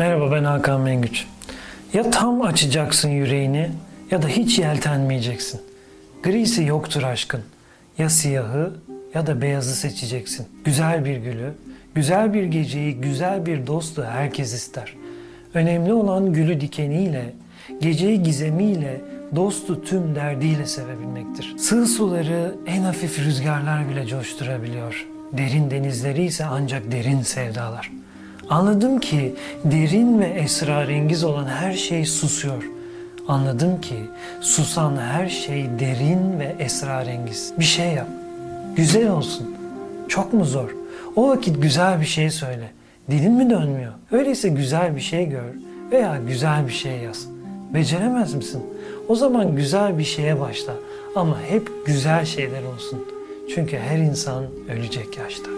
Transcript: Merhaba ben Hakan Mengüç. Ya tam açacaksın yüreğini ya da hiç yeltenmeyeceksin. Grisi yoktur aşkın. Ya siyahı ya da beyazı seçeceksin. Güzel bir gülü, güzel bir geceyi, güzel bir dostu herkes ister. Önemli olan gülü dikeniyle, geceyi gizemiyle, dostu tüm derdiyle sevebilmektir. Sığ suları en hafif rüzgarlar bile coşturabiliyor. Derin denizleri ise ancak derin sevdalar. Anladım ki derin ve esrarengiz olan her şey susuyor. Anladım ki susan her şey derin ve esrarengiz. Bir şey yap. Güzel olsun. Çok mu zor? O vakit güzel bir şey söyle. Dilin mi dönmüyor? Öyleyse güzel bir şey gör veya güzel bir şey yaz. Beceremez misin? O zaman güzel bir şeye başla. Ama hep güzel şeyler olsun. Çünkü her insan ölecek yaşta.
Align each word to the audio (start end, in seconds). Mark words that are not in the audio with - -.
Merhaba 0.00 0.32
ben 0.32 0.44
Hakan 0.44 0.80
Mengüç. 0.80 1.26
Ya 1.92 2.10
tam 2.10 2.42
açacaksın 2.42 3.08
yüreğini 3.08 3.70
ya 4.10 4.22
da 4.22 4.28
hiç 4.28 4.58
yeltenmeyeceksin. 4.58 5.60
Grisi 6.22 6.64
yoktur 6.64 7.02
aşkın. 7.02 7.40
Ya 7.98 8.10
siyahı 8.10 8.72
ya 9.14 9.26
da 9.26 9.42
beyazı 9.42 9.76
seçeceksin. 9.76 10.46
Güzel 10.64 11.04
bir 11.04 11.16
gülü, 11.16 11.52
güzel 11.94 12.34
bir 12.34 12.44
geceyi, 12.44 12.94
güzel 12.94 13.46
bir 13.46 13.66
dostu 13.66 14.04
herkes 14.04 14.54
ister. 14.54 14.94
Önemli 15.54 15.92
olan 15.92 16.32
gülü 16.32 16.60
dikeniyle, 16.60 17.32
geceyi 17.80 18.22
gizemiyle, 18.22 19.00
dostu 19.36 19.84
tüm 19.84 20.14
derdiyle 20.14 20.66
sevebilmektir. 20.66 21.54
Sığ 21.58 21.86
suları 21.86 22.54
en 22.66 22.82
hafif 22.82 23.18
rüzgarlar 23.18 23.88
bile 23.88 24.06
coşturabiliyor. 24.06 25.06
Derin 25.32 25.70
denizleri 25.70 26.24
ise 26.24 26.44
ancak 26.44 26.92
derin 26.92 27.22
sevdalar. 27.22 27.99
Anladım 28.50 28.98
ki 28.98 29.34
derin 29.64 30.20
ve 30.20 30.26
esrarengiz 30.26 31.24
olan 31.24 31.46
her 31.46 31.72
şey 31.72 32.06
susuyor. 32.06 32.70
Anladım 33.28 33.80
ki 33.80 33.96
susan 34.40 34.96
her 34.96 35.28
şey 35.28 35.66
derin 35.78 36.40
ve 36.40 36.56
esrarengiz. 36.58 37.52
Bir 37.58 37.64
şey 37.64 37.92
yap. 37.92 38.06
Güzel 38.76 39.10
olsun. 39.10 39.54
Çok 40.08 40.32
mu 40.32 40.44
zor? 40.44 40.70
O 41.16 41.28
vakit 41.28 41.62
güzel 41.62 42.00
bir 42.00 42.06
şey 42.06 42.30
söyle. 42.30 42.70
Dilin 43.10 43.32
mi 43.32 43.50
dönmüyor? 43.50 43.92
Öyleyse 44.12 44.48
güzel 44.48 44.96
bir 44.96 45.00
şey 45.00 45.28
gör 45.28 45.54
veya 45.90 46.18
güzel 46.28 46.66
bir 46.66 46.72
şey 46.72 46.98
yaz. 46.98 47.26
Beceremez 47.74 48.34
misin? 48.34 48.62
O 49.08 49.14
zaman 49.14 49.56
güzel 49.56 49.98
bir 49.98 50.04
şeye 50.04 50.40
başla. 50.40 50.72
Ama 51.16 51.40
hep 51.48 51.70
güzel 51.86 52.24
şeyler 52.24 52.62
olsun. 52.74 53.04
Çünkü 53.54 53.78
her 53.78 53.98
insan 53.98 54.44
ölecek 54.68 55.16
yaşta. 55.18 55.50